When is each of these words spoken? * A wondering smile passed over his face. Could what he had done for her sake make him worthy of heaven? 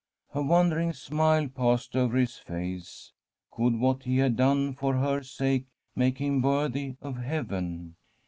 * 0.19 0.33
A 0.33 0.41
wondering 0.41 0.93
smile 0.93 1.47
passed 1.47 1.95
over 1.95 2.17
his 2.17 2.35
face. 2.37 3.11
Could 3.51 3.77
what 3.79 4.01
he 4.01 4.17
had 4.17 4.35
done 4.35 4.73
for 4.73 4.95
her 4.95 5.21
sake 5.21 5.65
make 5.95 6.17
him 6.17 6.41
worthy 6.41 6.95
of 7.03 7.17
heaven? 7.17 7.95